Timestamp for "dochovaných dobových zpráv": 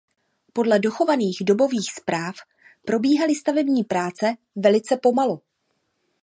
0.79-2.35